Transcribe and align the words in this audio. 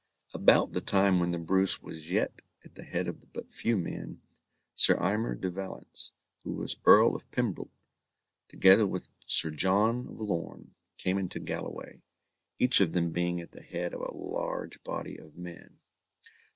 About 0.33 0.73
the 0.73 0.81
time 0.81 1.19
when 1.19 1.29
the 1.29 1.37
Bruce 1.37 1.79
was 1.83 2.09
yet 2.09 2.41
at 2.65 2.73
the 2.73 2.81
head 2.81 3.07
of 3.07 3.31
but 3.33 3.51
few 3.51 3.77
men, 3.77 4.19
Sir 4.73 4.97
Aymer 4.99 5.35
de 5.35 5.51
Valence, 5.51 6.11
who 6.43 6.53
was 6.53 6.77
Earl 6.85 7.15
of 7.15 7.29
Pembroke, 7.29 7.69
together 8.47 8.87
with 8.87 9.09
Sir 9.27 9.51
John 9.51 10.07
of 10.07 10.19
Lorn, 10.19 10.73
came 10.97 11.19
into 11.19 11.39
Galloway, 11.39 12.01
each 12.57 12.81
of 12.81 12.93
them 12.93 13.11
being 13.11 13.39
at 13.39 13.51
the 13.51 13.61
head 13.61 13.93
of 13.93 14.01
a 14.01 14.11
large 14.17 14.83
body 14.83 15.17
of 15.17 15.37
men. 15.37 15.77